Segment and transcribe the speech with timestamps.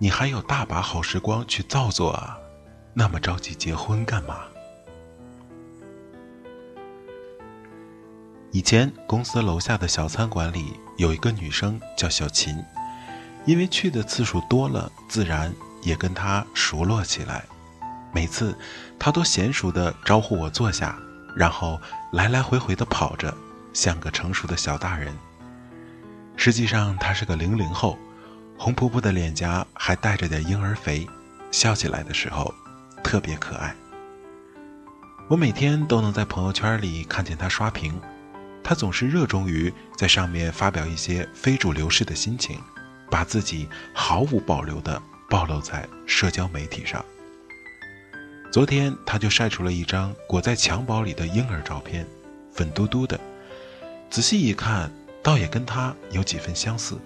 [0.00, 2.38] 你还有大把好时光去造作啊，
[2.94, 4.42] 那么着急结婚干嘛？
[8.52, 12.64] 以前公司楼下的小餐馆里有一个女生叫小琴，
[13.44, 17.44] 因为去的次数多了，自然也跟她熟络起来。
[18.12, 18.56] 每次
[19.00, 20.96] 她都娴熟的招呼我坐下，
[21.34, 21.80] 然后
[22.12, 23.36] 来来回回的跑着，
[23.72, 25.12] 像个成熟的小大人。
[26.36, 27.98] 实际上她是个零零后。
[28.58, 31.08] 红扑扑的脸颊还带着点婴儿肥，
[31.52, 32.52] 笑起来的时候
[33.04, 33.74] 特别可爱。
[35.28, 37.98] 我每天都能在朋友圈里看见他刷屏，
[38.64, 42.60] 他总是热衷于在上面发表一些非主流式的心情，
[43.08, 45.00] 把自己毫无保留地
[45.30, 47.04] 暴露在社交媒体上。
[48.50, 52.04] 昨天他就晒出了一张裹在襁褓里的婴儿照片，
[52.52, 53.20] 粉嘟嘟的，
[54.10, 54.90] 仔细一看，
[55.22, 56.98] 倒也跟他有几分相似。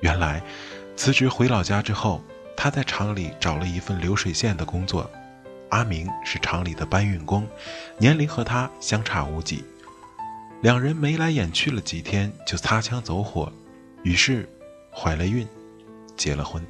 [0.00, 0.42] 原来，
[0.96, 2.22] 辞职回老家之后，
[2.56, 5.10] 他在厂里找了一份流水线的工作。
[5.70, 7.48] 阿明是厂里的搬运工，
[7.98, 9.64] 年龄和他相差无几。
[10.60, 13.52] 两人眉来眼去了几天，就擦枪走火，
[14.02, 14.48] 于是
[14.92, 15.46] 怀了孕，
[16.16, 16.64] 结了婚。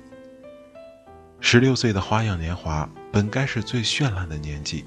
[1.40, 4.84] 十六岁的花样年华本该是最绚烂的年纪，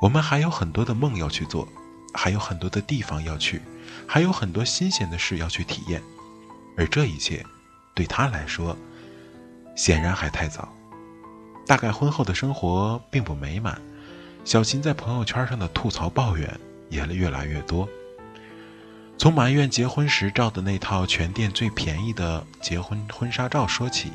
[0.00, 1.66] 我们还有很多的梦要去做，
[2.14, 3.60] 还有很多的地方要去，
[4.06, 6.00] 还有很多新鲜的事要去体验，
[6.76, 7.44] 而这一切。
[7.94, 8.76] 对他来说，
[9.76, 10.72] 显然还太早。
[11.66, 13.80] 大概婚后的生活并不美满，
[14.44, 17.88] 小琴在朋友圈上的吐槽抱怨也越来越多。
[19.18, 24.10] 从埋怨结婚时照的那套全店最便宜的结婚婚纱照说起，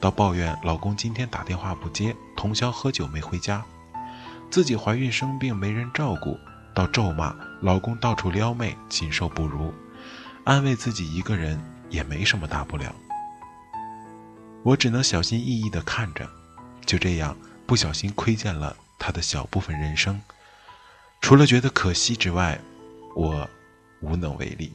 [0.00, 3.60] 到抱怨老公今天打电话不接，通宵喝酒没回家；
[4.50, 6.38] 自己怀孕生病没人照顾，
[6.72, 9.74] 到咒骂老公到处撩妹，禽兽不如；
[10.44, 12.94] 安慰自己一个人也没什么大不了。
[14.62, 16.28] 我只能小心翼翼地看着，
[16.84, 17.36] 就这样
[17.66, 20.20] 不小心窥见了他的小部分人生。
[21.20, 22.58] 除了觉得可惜之外，
[23.14, 23.48] 我
[24.00, 24.72] 无能为力。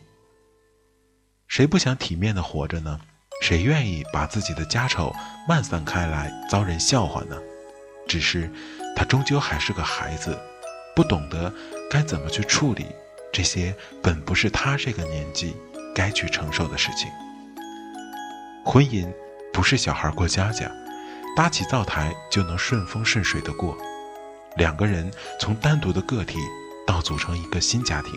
[1.48, 3.00] 谁不想体面的活着呢？
[3.42, 5.14] 谁愿意把自己的家丑
[5.48, 7.38] 漫散开来遭人笑话呢？
[8.08, 8.52] 只是
[8.96, 10.38] 他终究还是个孩子，
[10.96, 11.54] 不懂得
[11.90, 12.86] 该怎么去处理
[13.32, 15.56] 这些本不是他这个年纪
[15.96, 17.10] 该去承受的事情。
[18.66, 19.12] 婚姻。
[19.54, 20.72] 不是小孩过家家，
[21.36, 23.78] 搭起灶台就能顺风顺水的过。
[24.56, 26.40] 两个人从单独的个体
[26.88, 28.14] 到组成一个新家庭，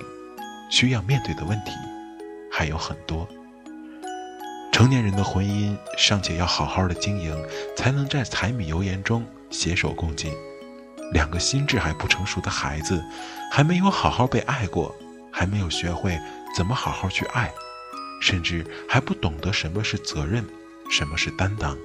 [0.70, 1.72] 需要面对的问题
[2.52, 3.28] 还有很多。
[4.70, 7.36] 成年人的婚姻尚且要好好的经营，
[7.76, 10.32] 才能在柴米油盐中携手共进。
[11.12, 13.04] 两个心智还不成熟的孩子，
[13.50, 14.94] 还没有好好被爱过，
[15.32, 16.16] 还没有学会
[16.56, 17.52] 怎么好好去爱，
[18.24, 20.42] 甚至还不懂得什么是责任。
[20.90, 21.76] 什么是担当？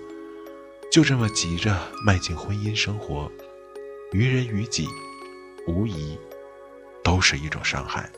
[0.89, 3.29] 就这么急着迈进婚姻生活，
[4.13, 4.87] 于人于己，
[5.67, 6.17] 无疑
[7.03, 8.09] 都是一种伤害。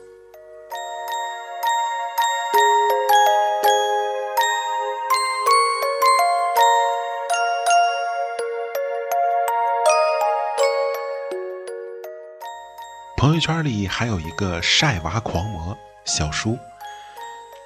[13.16, 16.56] 朋友圈里还有一个晒娃狂魔小叔，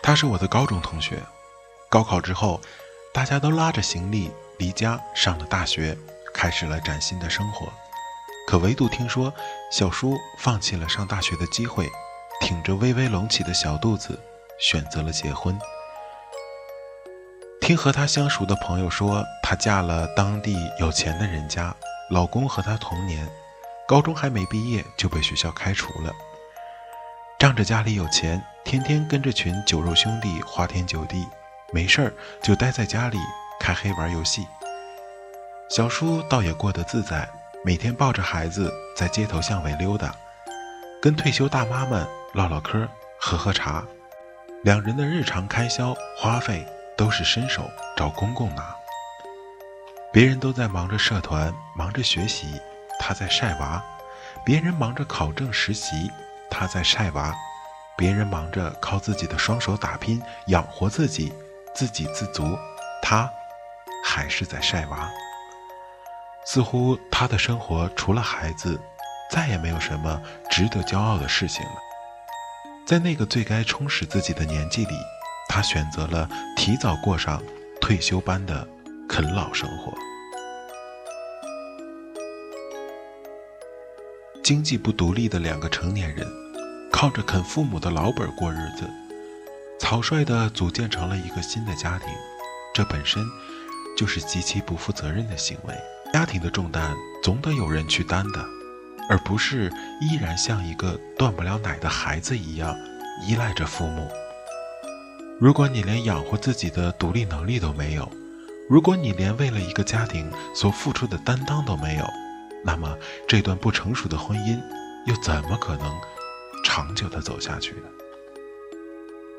[0.07, 1.21] 他是我的高中同学，
[1.89, 2.61] 高考之后。
[3.13, 5.97] 大家都拉着行李离家上了大学，
[6.35, 7.67] 开始了崭新的生活。
[8.47, 9.33] 可唯独听说
[9.73, 11.91] 小叔放弃了上大学的机会，
[12.43, 14.21] 挺着微微隆起的小肚子，
[14.61, 15.59] 选择了结婚。
[17.61, 21.75] 听和他相熟的朋友说，她嫁了当地有钱的人家，
[22.11, 23.27] 老公和她同年，
[23.89, 26.13] 高中还没毕业就被学校开除了。
[27.39, 31.25] 仗着家里有钱，天天跟着群酒肉兄弟花天酒地，
[31.71, 33.17] 没事儿就待在家里
[33.61, 34.45] 开黑玩游戏。
[35.71, 37.29] 小叔倒也过得自在，
[37.65, 40.13] 每天抱着孩子在街头巷尾溜达，
[41.01, 42.89] 跟退休大妈们唠唠嗑、
[43.21, 43.85] 喝喝茶。
[44.65, 46.67] 两人的日常开销花费
[46.97, 48.75] 都是伸手找公公拿。
[50.13, 52.61] 别人都在忙着社团、忙着学习，
[52.99, 53.81] 他在晒娃；
[54.45, 56.11] 别人忙着考证实习。
[56.51, 57.33] 他在晒娃，
[57.97, 61.33] 别人忙着靠自己的双手打拼养活自己，
[61.75, 62.59] 自给自足，
[63.03, 63.31] 他
[64.05, 65.11] 还是在晒娃。
[66.45, 68.79] 似乎他的生活除了孩子，
[69.33, 71.73] 再也没有什么值得骄傲的事情了。
[72.87, 74.95] 在那个最该充实自己的年纪里，
[75.49, 77.43] 他选择了提早过上
[77.81, 78.69] 退休般的
[79.09, 79.93] 啃老生活。
[84.45, 86.25] 经济不独立的两个成年人，
[86.97, 88.89] 靠着啃父母的老本过日子，
[89.79, 92.09] 草率地组建成了一个新的家庭，
[92.73, 93.23] 这本身
[93.99, 95.75] 就是极其不负责任的行为。
[96.15, 98.43] 家庭的重担总得有人去担的，
[99.11, 99.71] 而不是
[100.01, 102.75] 依然像一个断不了奶的孩子一样
[103.29, 104.09] 依赖着父母。
[105.39, 108.11] 如果你连养活自己的独立能力都没有，
[108.71, 112.07] 如果你连为了一个家庭所付出的担当都没有，
[112.65, 112.97] 那么，
[113.29, 114.59] 这段不成熟的婚姻
[115.05, 115.95] 又怎么可能
[116.67, 117.83] 长久的走下去呢？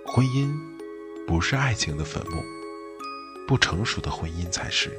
[0.06, 0.58] 婚姻
[1.28, 2.42] 不是爱情的坟墓，
[3.46, 4.98] 不成熟的婚姻才是。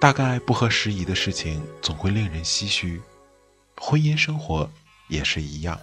[0.00, 3.02] 大概不合时宜的事情总会令人唏嘘，
[3.76, 4.70] 婚姻生活
[5.08, 5.76] 也是一样。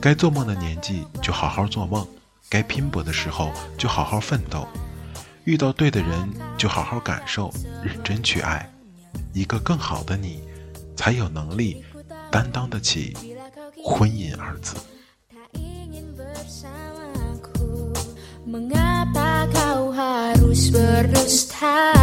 [0.00, 2.04] 该做梦的年纪就好好做梦，
[2.50, 4.66] 该拼搏的时候就好好奋斗，
[5.44, 6.28] 遇到对的人
[6.58, 7.52] 就好好感受，
[7.84, 8.68] 认真去爱。
[9.32, 10.42] 一个更好的你，
[10.96, 11.84] 才有能力
[12.32, 13.16] 担当得起
[13.84, 14.74] 婚姻二字。
[18.46, 21.93] Mengapa kau harus berdusta